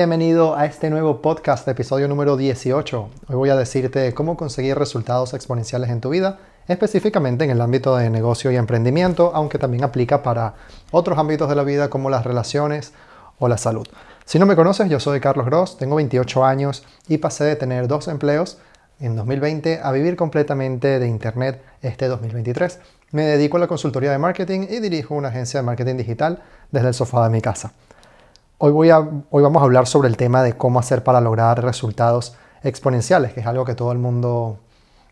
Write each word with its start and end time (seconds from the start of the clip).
Bienvenido 0.00 0.54
a 0.54 0.64
este 0.64 0.90
nuevo 0.90 1.20
podcast, 1.20 1.66
episodio 1.66 2.06
número 2.06 2.36
18. 2.36 3.10
Hoy 3.26 3.34
voy 3.34 3.50
a 3.50 3.56
decirte 3.56 4.14
cómo 4.14 4.36
conseguir 4.36 4.78
resultados 4.78 5.34
exponenciales 5.34 5.90
en 5.90 6.00
tu 6.00 6.10
vida, 6.10 6.38
específicamente 6.68 7.42
en 7.42 7.50
el 7.50 7.60
ámbito 7.60 7.96
de 7.96 8.08
negocio 8.08 8.52
y 8.52 8.56
emprendimiento, 8.56 9.32
aunque 9.34 9.58
también 9.58 9.82
aplica 9.82 10.22
para 10.22 10.54
otros 10.92 11.18
ámbitos 11.18 11.48
de 11.48 11.56
la 11.56 11.64
vida 11.64 11.90
como 11.90 12.10
las 12.10 12.22
relaciones 12.22 12.92
o 13.40 13.48
la 13.48 13.58
salud. 13.58 13.88
Si 14.24 14.38
no 14.38 14.46
me 14.46 14.54
conoces, 14.54 14.88
yo 14.88 15.00
soy 15.00 15.18
Carlos 15.18 15.46
Gross, 15.46 15.76
tengo 15.78 15.96
28 15.96 16.44
años 16.44 16.84
y 17.08 17.18
pasé 17.18 17.42
de 17.42 17.56
tener 17.56 17.88
dos 17.88 18.06
empleos 18.06 18.58
en 19.00 19.16
2020 19.16 19.80
a 19.82 19.90
vivir 19.90 20.14
completamente 20.14 21.00
de 21.00 21.08
Internet 21.08 21.60
este 21.82 22.06
2023. 22.06 22.78
Me 23.10 23.24
dedico 23.24 23.56
a 23.56 23.60
la 23.60 23.66
consultoría 23.66 24.12
de 24.12 24.18
marketing 24.18 24.68
y 24.70 24.78
dirijo 24.78 25.16
una 25.16 25.30
agencia 25.30 25.58
de 25.58 25.66
marketing 25.66 25.96
digital 25.96 26.40
desde 26.70 26.86
el 26.86 26.94
sofá 26.94 27.24
de 27.24 27.30
mi 27.30 27.40
casa. 27.40 27.72
Hoy, 28.60 28.72
voy 28.72 28.90
a, 28.90 28.98
hoy 28.98 29.42
vamos 29.44 29.62
a 29.62 29.66
hablar 29.66 29.86
sobre 29.86 30.08
el 30.08 30.16
tema 30.16 30.42
de 30.42 30.54
cómo 30.54 30.80
hacer 30.80 31.04
para 31.04 31.20
lograr 31.20 31.62
resultados 31.62 32.34
exponenciales, 32.64 33.32
que 33.32 33.38
es 33.38 33.46
algo 33.46 33.64
que 33.64 33.76
todo 33.76 33.92
el 33.92 33.98
mundo 33.98 34.58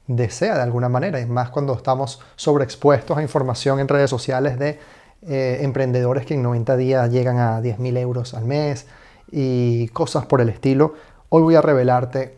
desea 0.09 0.57
de 0.57 0.63
alguna 0.63 0.89
manera, 0.89 1.21
y 1.21 1.27
más 1.27 1.51
cuando 1.51 1.73
estamos 1.75 2.21
sobreexpuestos 2.35 3.17
a 3.17 3.23
información 3.23 3.79
en 3.79 3.87
redes 3.87 4.11
sociales 4.11 4.59
de 4.59 4.81
eh, 5.29 5.59
emprendedores 5.61 6.27
que 6.27 6.35
en 6.35 6.43
90 6.43 6.77
días 6.77 7.09
llegan 7.13 7.39
a 7.39 7.61
10.000 7.61 7.97
euros 7.99 8.35
al 8.35 8.47
mes 8.47 8.89
y 9.31 9.87
cosas 9.91 10.27
por 10.27 10.41
el 10.41 10.49
estilo. 10.49 10.95
Hoy 11.29 11.43
voy 11.43 11.55
a 11.55 11.61
revelarte 11.61 12.37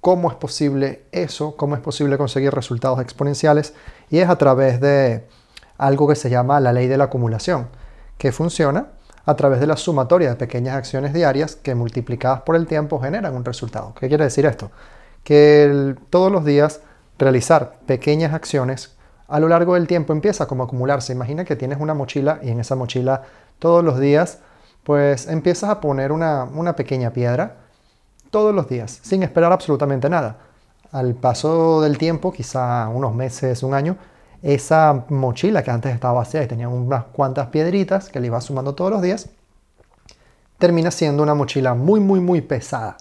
cómo 0.00 0.28
es 0.28 0.36
posible 0.36 1.04
eso, 1.12 1.56
cómo 1.56 1.76
es 1.76 1.80
posible 1.80 2.18
conseguir 2.18 2.52
resultados 2.52 2.98
exponenciales, 2.98 3.74
y 4.10 4.18
es 4.18 4.28
a 4.28 4.38
través 4.38 4.80
de 4.80 5.24
algo 5.78 6.08
que 6.08 6.16
se 6.16 6.30
llama 6.30 6.58
la 6.58 6.72
ley 6.72 6.88
de 6.88 6.96
la 6.96 7.04
acumulación, 7.04 7.68
que 8.18 8.32
funciona 8.32 8.88
a 9.24 9.34
través 9.34 9.60
de 9.60 9.66
la 9.66 9.76
sumatoria 9.76 10.30
de 10.30 10.36
pequeñas 10.36 10.76
acciones 10.76 11.12
diarias 11.12 11.56
que 11.56 11.74
multiplicadas 11.74 12.42
por 12.42 12.56
el 12.56 12.66
tiempo 12.66 13.00
generan 13.00 13.34
un 13.34 13.44
resultado. 13.44 13.94
¿Qué 13.94 14.08
quiere 14.08 14.24
decir 14.24 14.46
esto? 14.46 14.70
Que 15.22 15.94
todos 16.10 16.32
los 16.32 16.44
días 16.44 16.80
realizar 17.18 17.78
pequeñas 17.86 18.34
acciones 18.34 18.96
a 19.28 19.40
lo 19.40 19.48
largo 19.48 19.74
del 19.74 19.86
tiempo 19.86 20.12
empieza 20.12 20.46
como 20.46 20.64
a 20.64 20.66
acumularse. 20.66 21.12
Imagina 21.12 21.44
que 21.44 21.56
tienes 21.56 21.78
una 21.80 21.94
mochila 21.94 22.40
y 22.42 22.50
en 22.50 22.60
esa 22.60 22.74
mochila 22.76 23.22
todos 23.58 23.84
los 23.84 23.98
días 23.98 24.40
pues 24.82 25.28
empiezas 25.28 25.70
a 25.70 25.80
poner 25.80 26.10
una, 26.10 26.44
una 26.44 26.74
pequeña 26.74 27.12
piedra 27.12 27.56
todos 28.30 28.54
los 28.54 28.68
días 28.68 28.98
sin 29.02 29.22
esperar 29.22 29.52
absolutamente 29.52 30.08
nada. 30.08 30.38
Al 30.90 31.14
paso 31.14 31.80
del 31.80 31.96
tiempo, 31.96 32.32
quizá 32.32 32.88
unos 32.88 33.14
meses, 33.14 33.62
un 33.62 33.72
año, 33.72 33.96
esa 34.42 35.04
mochila 35.08 35.62
que 35.62 35.70
antes 35.70 35.94
estaba 35.94 36.14
vacía 36.14 36.42
y 36.42 36.48
tenía 36.48 36.68
unas 36.68 37.04
cuantas 37.04 37.48
piedritas 37.48 38.08
que 38.08 38.20
le 38.20 38.26
iba 38.26 38.40
sumando 38.40 38.74
todos 38.74 38.90
los 38.90 39.00
días, 39.00 39.28
termina 40.58 40.90
siendo 40.90 41.22
una 41.22 41.34
mochila 41.34 41.74
muy, 41.74 42.00
muy, 42.00 42.20
muy 42.20 42.40
pesada. 42.40 42.96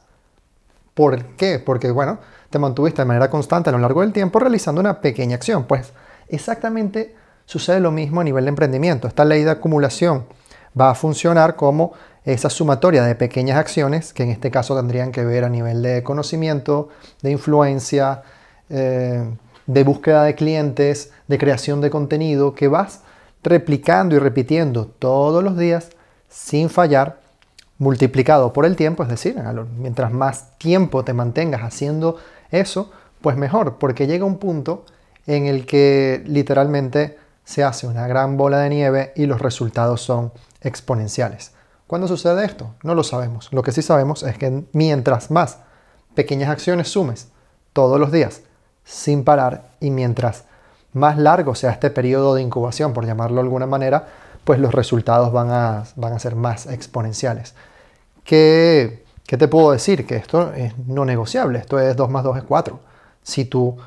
¿Por 0.94 1.24
qué? 1.36 1.60
Porque, 1.60 1.90
bueno, 1.90 2.20
te 2.50 2.60
mantuviste 2.60 3.02
de 3.02 3.06
manera 3.06 3.30
constante 3.30 3.70
a 3.70 3.74
lo 3.74 3.80
largo 3.80 4.02
del 4.02 4.14
tiempo 4.14 4.40
realizando 4.40 4.82
una 4.82 5.02
pequeña 5.02 5.36
acción. 5.36 5.66
Pues 5.66 5.94
exactamente 6.28 7.16
sucede 7.46 7.80
lo 7.80 7.92
mismo 7.92 8.22
a 8.22 8.24
nivel 8.24 8.46
de 8.46 8.50
emprendimiento. 8.50 9.08
Esta 9.08 9.26
ley 9.26 9.44
de 9.44 9.52
acumulación 9.52 10.26
va 10.80 10.92
a 10.92 10.96
funcionar 10.96 11.56
como 11.56 11.94
esa 12.24 12.50
sumatoria 12.50 13.04
de 13.04 13.16
pequeñas 13.16 13.58
acciones 13.58 14.14
que 14.14 14.24
en 14.24 14.30
este 14.30 14.52
caso 14.52 14.76
tendrían 14.76 15.12
que 15.12 15.26
ver 15.26 15.44
a 15.44 15.50
nivel 15.50 15.82
de 15.82 16.04
conocimiento, 16.04 16.90
de 17.22 17.32
influencia, 17.32 18.22
eh, 18.70 19.24
de 19.68 19.84
búsqueda 19.84 20.24
de 20.24 20.36
clientes, 20.36 21.12
de 21.28 21.38
creación 21.38 21.82
de 21.82 21.90
contenido 21.90 22.56
que 22.56 22.68
vas 22.68 23.02
replicando 23.44 24.16
y 24.16 24.20
repitiendo 24.20 24.86
todos 24.88 25.44
los 25.44 25.58
días 25.58 25.90
sin 26.30 26.70
fallar, 26.70 27.20
multiplicado 27.78 28.54
por 28.54 28.66
el 28.66 28.76
tiempo, 28.76 29.04
es 29.04 29.10
decir, 29.10 29.36
mientras 29.78 30.12
más 30.12 30.58
tiempo 30.60 31.04
te 31.04 31.14
mantengas 31.14 31.64
haciendo 31.64 32.18
eso, 32.52 32.92
pues 33.22 33.38
mejor, 33.38 33.78
porque 33.80 34.06
llega 34.06 34.26
un 34.26 34.38
punto 34.38 34.86
en 35.26 35.48
el 35.48 35.66
que 35.66 36.24
literalmente 36.28 37.18
se 37.44 37.64
hace 37.64 37.88
una 37.88 38.08
gran 38.08 38.38
bola 38.38 38.60
de 38.60 38.70
nieve 38.70 39.14
y 39.16 39.26
los 39.26 39.42
resultados 39.42 40.02
son 40.02 40.32
exponenciales. 40.62 41.54
¿Cuándo 41.88 42.08
sucede 42.08 42.46
esto? 42.46 42.76
No 42.84 42.96
lo 42.96 43.04
sabemos. 43.04 43.50
Lo 43.52 43.64
que 43.64 43.72
sí 43.72 43.82
sabemos 43.82 44.24
es 44.24 44.38
que 44.38 44.64
mientras 44.74 45.32
más 45.32 45.58
pequeñas 46.16 46.50
acciones 46.50 46.88
sumes 46.88 47.30
todos 47.74 48.00
los 48.00 48.12
días, 48.12 48.44
sin 48.84 49.24
parar 49.24 49.70
y 49.80 49.92
mientras 49.92 50.46
más 50.94 51.18
largo 51.18 51.56
sea 51.56 51.72
este 51.72 51.90
periodo 51.90 52.36
de 52.36 52.42
incubación, 52.42 52.94
por 52.94 53.06
llamarlo 53.06 53.38
de 53.38 53.44
alguna 53.44 53.66
manera, 53.66 54.08
pues 54.44 54.60
los 54.60 54.74
resultados 54.74 55.32
van 55.32 55.52
a, 55.52 55.84
van 55.96 56.14
a 56.14 56.20
ser 56.20 56.36
más 56.36 56.66
exponenciales. 56.68 57.54
¿Qué, 58.24 59.04
¿Qué 59.26 59.38
te 59.38 59.48
puedo 59.48 59.72
decir? 59.72 60.06
Que 60.06 60.18
esto 60.18 60.52
es 60.54 60.78
no 60.78 61.06
negociable, 61.06 61.60
esto 61.60 61.80
es 61.80 61.96
2 61.96 62.10
más 62.10 62.24
2 62.24 62.38
es 62.38 62.44
4. 62.44 62.80
Si 63.24 63.46
tú 63.46 63.78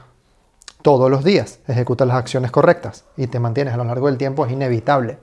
todos 0.82 1.10
los 1.10 1.24
días 1.24 1.60
ejecutas 1.66 2.06
las 2.06 2.16
acciones 2.16 2.50
correctas 2.50 3.04
y 3.16 3.26
te 3.26 3.40
mantienes 3.40 3.74
a 3.74 3.76
lo 3.76 3.84
largo 3.84 4.06
del 4.06 4.18
tiempo, 4.18 4.46
es 4.46 4.52
inevitable 4.52 5.18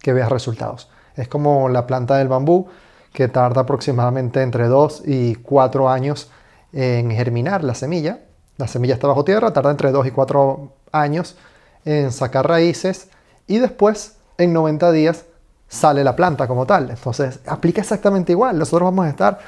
que 0.00 0.12
veas 0.12 0.30
resultados. 0.30 0.88
Es 1.16 1.28
como 1.28 1.68
la 1.68 1.86
planta 1.86 2.16
del 2.16 2.28
bambú, 2.28 2.68
que 3.12 3.28
tarda 3.28 3.62
aproximadamente 3.62 4.42
entre 4.42 4.68
2 4.68 5.02
y 5.06 5.36
4 5.36 5.88
años 5.88 6.30
en 6.72 7.10
germinar 7.10 7.64
la 7.64 7.74
semilla, 7.74 8.20
la 8.56 8.68
semilla 8.68 8.94
está 8.94 9.06
bajo 9.06 9.24
tierra, 9.24 9.52
tarda 9.52 9.70
entre 9.70 9.90
2 9.92 10.06
y 10.06 10.10
4 10.10 10.72
años 10.92 11.36
en 11.84 12.10
sacar 12.12 12.48
raíces 12.48 13.08
y 13.46 13.58
después 13.58 14.16
en 14.38 14.52
90 14.52 14.92
días 14.92 15.24
sale 15.68 16.04
la 16.04 16.16
planta 16.16 16.46
como 16.46 16.66
tal. 16.66 16.90
Entonces 16.90 17.40
aplica 17.46 17.80
exactamente 17.80 18.32
igual. 18.32 18.58
Nosotros 18.58 18.86
vamos 18.86 19.06
a 19.06 19.10
estar, 19.10 19.38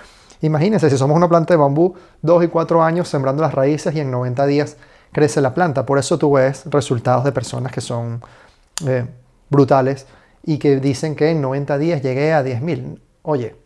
imagínense, 0.42 0.90
si 0.90 0.98
somos 0.98 1.16
una 1.16 1.28
planta 1.28 1.54
de 1.54 1.58
bambú, 1.58 1.94
2 2.22 2.44
y 2.44 2.48
4 2.48 2.82
años 2.82 3.08
sembrando 3.08 3.42
las 3.42 3.54
raíces 3.54 3.94
y 3.94 4.00
en 4.00 4.10
90 4.10 4.46
días 4.46 4.76
crece 5.12 5.40
la 5.40 5.54
planta. 5.54 5.86
Por 5.86 5.98
eso 5.98 6.18
tú 6.18 6.32
ves 6.32 6.62
resultados 6.66 7.24
de 7.24 7.32
personas 7.32 7.72
que 7.72 7.80
son 7.80 8.22
eh, 8.86 9.06
brutales 9.48 10.06
y 10.44 10.58
que 10.58 10.80
dicen 10.80 11.14
que 11.14 11.30
en 11.30 11.40
90 11.40 11.78
días 11.78 12.02
llegué 12.02 12.32
a 12.32 12.42
10.000. 12.42 13.00
Oye, 13.22 13.56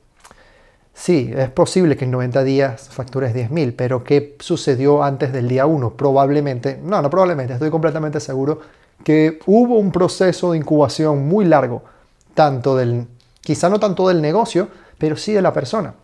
Sí, 0.94 1.32
es 1.34 1.50
posible 1.50 1.96
que 1.96 2.04
en 2.04 2.10
90 2.10 2.44
días 2.44 2.88
factures 2.90 3.34
10.000, 3.34 3.74
pero 3.76 4.04
¿qué 4.04 4.36
sucedió 4.40 5.02
antes 5.02 5.32
del 5.32 5.48
día 5.48 5.66
1? 5.66 5.94
Probablemente, 5.96 6.78
no, 6.82 7.00
no 7.00 7.08
probablemente, 7.08 7.54
estoy 7.54 7.70
completamente 7.70 8.20
seguro 8.20 8.60
que 9.02 9.40
hubo 9.46 9.78
un 9.78 9.90
proceso 9.90 10.52
de 10.52 10.58
incubación 10.58 11.26
muy 11.26 11.44
largo, 11.44 11.82
tanto 12.34 12.76
del, 12.76 13.06
quizá 13.40 13.68
no 13.68 13.80
tanto 13.80 14.08
del 14.08 14.20
negocio, 14.20 14.68
pero 14.98 15.16
sí 15.16 15.32
de 15.32 15.42
la 15.42 15.52
persona. 15.52 15.94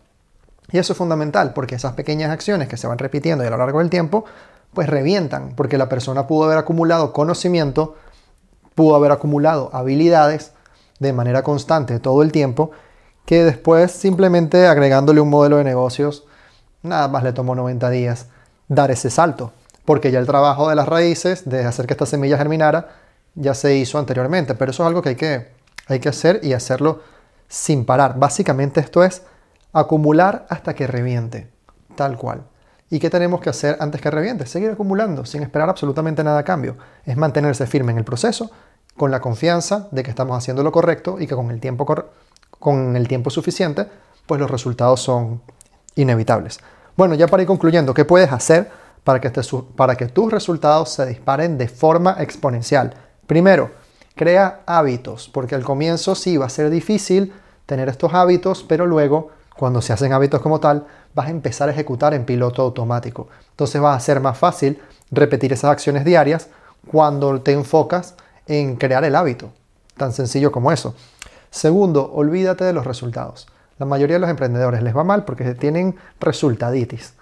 Y 0.71 0.77
eso 0.77 0.93
es 0.93 0.97
fundamental, 0.97 1.53
porque 1.53 1.75
esas 1.75 1.93
pequeñas 1.93 2.31
acciones 2.31 2.67
que 2.67 2.77
se 2.77 2.87
van 2.87 2.97
repitiendo 2.97 3.45
a 3.45 3.49
lo 3.49 3.57
largo 3.57 3.79
del 3.79 3.89
tiempo, 3.89 4.25
pues 4.73 4.89
revientan, 4.89 5.53
porque 5.55 5.77
la 5.77 5.89
persona 5.89 6.27
pudo 6.27 6.45
haber 6.45 6.57
acumulado 6.57 7.13
conocimiento, 7.13 7.95
pudo 8.75 8.95
haber 8.95 9.11
acumulado 9.11 9.69
habilidades 9.73 10.51
de 10.99 11.13
manera 11.13 11.43
constante 11.43 11.99
todo 11.99 12.21
el 12.21 12.31
tiempo, 12.31 12.71
que 13.29 13.45
después 13.45 13.91
simplemente 13.91 14.65
agregándole 14.65 15.21
un 15.21 15.29
modelo 15.29 15.57
de 15.57 15.63
negocios, 15.63 16.25
nada 16.81 17.07
más 17.09 17.21
le 17.21 17.31
tomó 17.31 17.53
90 17.53 17.87
días 17.91 18.25
dar 18.67 18.89
ese 18.89 19.11
salto, 19.11 19.53
porque 19.85 20.09
ya 20.09 20.17
el 20.17 20.25
trabajo 20.25 20.67
de 20.67 20.73
las 20.73 20.87
raíces, 20.87 21.47
de 21.47 21.63
hacer 21.63 21.85
que 21.85 21.93
esta 21.93 22.07
semilla 22.07 22.39
germinara, 22.39 22.89
ya 23.35 23.53
se 23.53 23.75
hizo 23.75 23.99
anteriormente, 23.99 24.55
pero 24.55 24.71
eso 24.71 24.81
es 24.81 24.87
algo 24.87 25.03
que 25.03 25.09
hay 25.09 25.15
que, 25.15 25.47
hay 25.85 25.99
que 25.99 26.09
hacer 26.09 26.39
y 26.41 26.53
hacerlo 26.53 27.03
sin 27.47 27.85
parar. 27.85 28.17
Básicamente 28.17 28.79
esto 28.79 29.03
es 29.03 29.21
acumular 29.73 30.47
hasta 30.49 30.73
que 30.73 30.87
reviente, 30.87 31.51
tal 31.95 32.17
cual. 32.17 32.41
¿Y 32.89 32.97
qué 32.97 33.11
tenemos 33.11 33.41
que 33.41 33.51
hacer 33.51 33.77
antes 33.79 34.01
que 34.01 34.09
reviente? 34.09 34.47
Seguir 34.47 34.71
acumulando 34.71 35.23
sin 35.23 35.43
esperar 35.43 35.69
absolutamente 35.69 36.23
nada 36.23 36.39
a 36.39 36.43
cambio. 36.43 36.77
Es 37.05 37.15
mantenerse 37.15 37.67
firme 37.67 37.91
en 37.91 37.99
el 37.99 38.05
proceso, 38.05 38.49
con 38.97 39.11
la 39.11 39.21
confianza 39.21 39.87
de 39.91 40.01
que 40.01 40.09
estamos 40.09 40.35
haciendo 40.35 40.63
lo 40.63 40.71
correcto 40.71 41.17
y 41.19 41.27
que 41.27 41.35
con 41.35 41.51
el 41.51 41.59
tiempo 41.59 41.85
correcto 41.85 42.11
con 42.59 42.95
el 42.95 43.07
tiempo 43.07 43.29
suficiente, 43.29 43.87
pues 44.25 44.39
los 44.39 44.51
resultados 44.51 45.01
son 45.01 45.41
inevitables. 45.95 46.59
Bueno, 46.95 47.15
ya 47.15 47.27
para 47.27 47.43
ir 47.43 47.47
concluyendo, 47.47 47.93
¿qué 47.93 48.05
puedes 48.05 48.31
hacer 48.31 48.69
para 49.03 49.21
que, 49.21 49.31
para 49.75 49.95
que 49.95 50.07
tus 50.07 50.31
resultados 50.31 50.89
se 50.89 51.05
disparen 51.05 51.57
de 51.57 51.67
forma 51.67 52.17
exponencial? 52.19 52.93
Primero, 53.25 53.71
crea 54.15 54.63
hábitos, 54.65 55.29
porque 55.29 55.55
al 55.55 55.63
comienzo 55.63 56.13
sí 56.15 56.35
va 56.37 56.47
a 56.47 56.49
ser 56.49 56.69
difícil 56.69 57.33
tener 57.65 57.87
estos 57.87 58.13
hábitos, 58.13 58.63
pero 58.67 58.85
luego, 58.85 59.29
cuando 59.55 59.81
se 59.81 59.93
hacen 59.93 60.11
hábitos 60.11 60.41
como 60.41 60.59
tal, 60.59 60.85
vas 61.13 61.27
a 61.27 61.31
empezar 61.31 61.69
a 61.69 61.71
ejecutar 61.71 62.13
en 62.13 62.25
piloto 62.25 62.61
automático. 62.61 63.29
Entonces 63.51 63.81
va 63.81 63.93
a 63.93 63.99
ser 63.99 64.19
más 64.19 64.37
fácil 64.37 64.81
repetir 65.11 65.53
esas 65.53 65.71
acciones 65.71 66.03
diarias 66.03 66.49
cuando 66.91 67.41
te 67.41 67.53
enfocas 67.53 68.15
en 68.47 68.75
crear 68.75 69.03
el 69.03 69.15
hábito. 69.15 69.51
Tan 69.95 70.11
sencillo 70.11 70.51
como 70.51 70.71
eso. 70.71 70.95
Segundo, 71.51 72.11
olvídate 72.13 72.63
de 72.63 72.73
los 72.73 72.85
resultados. 72.85 73.47
La 73.77 73.85
mayoría 73.85 74.17
de 74.17 74.19
los 74.19 74.29
emprendedores 74.29 74.83
les 74.83 74.95
va 74.95 75.03
mal 75.03 75.25
porque 75.25 75.55
tienen 75.55 75.95
resultaditis, 76.19 77.13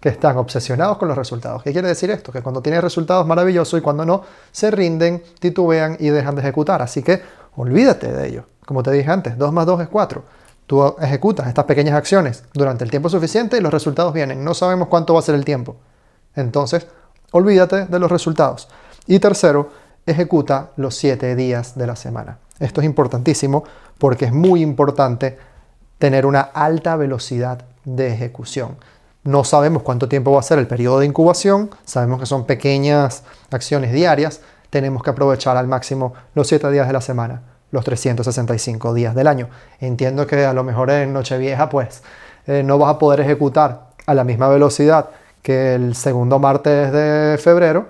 que 0.00 0.08
están 0.08 0.36
obsesionados 0.36 0.98
con 0.98 1.08
los 1.08 1.18
resultados. 1.18 1.62
¿Qué 1.62 1.72
quiere 1.72 1.88
decir 1.88 2.10
esto? 2.10 2.30
Que 2.30 2.42
cuando 2.42 2.62
tienen 2.62 2.80
resultados 2.82 3.26
maravillosos 3.26 3.80
y 3.80 3.82
cuando 3.82 4.04
no, 4.04 4.22
se 4.52 4.70
rinden, 4.70 5.22
titubean 5.40 5.96
y 5.98 6.10
dejan 6.10 6.34
de 6.36 6.42
ejecutar. 6.42 6.82
Así 6.82 7.02
que 7.02 7.22
olvídate 7.56 8.12
de 8.12 8.28
ello. 8.28 8.44
Como 8.64 8.82
te 8.82 8.90
dije 8.92 9.10
antes, 9.10 9.36
2 9.36 9.52
más 9.52 9.66
2 9.66 9.82
es 9.82 9.88
4. 9.88 10.24
Tú 10.66 10.96
ejecutas 11.00 11.48
estas 11.48 11.64
pequeñas 11.64 11.94
acciones 11.94 12.44
durante 12.54 12.84
el 12.84 12.90
tiempo 12.90 13.08
suficiente 13.08 13.58
y 13.58 13.60
los 13.60 13.72
resultados 13.72 14.14
vienen. 14.14 14.44
No 14.44 14.54
sabemos 14.54 14.88
cuánto 14.88 15.14
va 15.14 15.20
a 15.20 15.22
ser 15.22 15.34
el 15.34 15.44
tiempo. 15.44 15.76
Entonces, 16.36 16.86
olvídate 17.32 17.86
de 17.86 17.98
los 17.98 18.10
resultados. 18.10 18.68
Y 19.06 19.18
tercero, 19.18 19.70
ejecuta 20.06 20.70
los 20.76 20.94
siete 20.94 21.34
días 21.36 21.76
de 21.76 21.86
la 21.86 21.96
semana. 21.96 22.38
Esto 22.58 22.80
es 22.80 22.86
importantísimo 22.86 23.64
porque 23.98 24.26
es 24.26 24.32
muy 24.32 24.62
importante 24.62 25.38
tener 25.98 26.26
una 26.26 26.40
alta 26.40 26.96
velocidad 26.96 27.64
de 27.84 28.12
ejecución. 28.12 28.76
No 29.24 29.42
sabemos 29.44 29.82
cuánto 29.82 30.08
tiempo 30.08 30.32
va 30.32 30.40
a 30.40 30.42
ser 30.42 30.58
el 30.58 30.66
periodo 30.66 31.00
de 31.00 31.06
incubación, 31.06 31.70
sabemos 31.84 32.20
que 32.20 32.26
son 32.26 32.44
pequeñas 32.44 33.22
acciones 33.50 33.92
diarias, 33.92 34.40
tenemos 34.70 35.02
que 35.02 35.10
aprovechar 35.10 35.56
al 35.56 35.66
máximo 35.66 36.12
los 36.34 36.46
7 36.48 36.70
días 36.70 36.86
de 36.86 36.92
la 36.92 37.00
semana, 37.00 37.42
los 37.70 37.84
365 37.84 38.92
días 38.92 39.14
del 39.14 39.26
año. 39.26 39.48
Entiendo 39.80 40.26
que 40.26 40.44
a 40.44 40.52
lo 40.52 40.62
mejor 40.62 40.90
en 40.90 41.12
Nochevieja 41.12 41.68
pues 41.68 42.02
eh, 42.46 42.62
no 42.62 42.78
vas 42.78 42.94
a 42.94 42.98
poder 42.98 43.20
ejecutar 43.20 43.88
a 44.04 44.14
la 44.14 44.24
misma 44.24 44.48
velocidad 44.48 45.08
que 45.42 45.74
el 45.74 45.94
segundo 45.94 46.38
martes 46.38 46.92
de 46.92 47.38
febrero, 47.38 47.86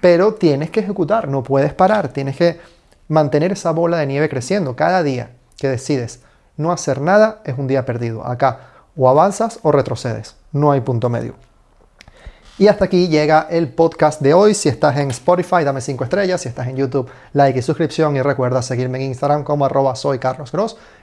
pero 0.00 0.34
tienes 0.34 0.70
que 0.70 0.80
ejecutar, 0.80 1.28
no 1.28 1.42
puedes 1.42 1.72
parar, 1.74 2.08
tienes 2.08 2.36
que 2.36 2.60
mantener 3.08 3.52
esa 3.52 3.72
bola 3.72 3.98
de 3.98 4.06
nieve 4.06 4.28
creciendo 4.28 4.76
cada 4.76 5.02
día 5.02 5.32
que 5.56 5.68
decides 5.68 6.20
no 6.56 6.72
hacer 6.72 7.00
nada 7.00 7.40
es 7.44 7.56
un 7.56 7.66
día 7.66 7.86
perdido. 7.86 8.26
Acá 8.26 8.60
o 8.96 9.08
avanzas 9.08 9.60
o 9.62 9.72
retrocedes, 9.72 10.36
no 10.52 10.72
hay 10.72 10.80
punto 10.80 11.08
medio. 11.08 11.34
Y 12.58 12.66
hasta 12.66 12.86
aquí 12.86 13.06
llega 13.06 13.46
el 13.48 13.68
podcast 13.68 14.20
de 14.20 14.34
hoy. 14.34 14.52
Si 14.52 14.68
estás 14.68 14.96
en 14.96 15.12
Spotify, 15.12 15.62
dame 15.62 15.80
5 15.80 16.02
estrellas. 16.02 16.40
Si 16.40 16.48
estás 16.48 16.66
en 16.66 16.74
YouTube, 16.74 17.08
like 17.32 17.56
y 17.56 17.62
suscripción. 17.62 18.16
Y 18.16 18.22
recuerda 18.22 18.62
seguirme 18.62 18.98
en 18.98 19.04
Instagram 19.04 19.44
como 19.44 19.64
arroba 19.64 19.94
soy 19.94 20.18
Carlos 20.18 20.50
Gross. 20.50 20.76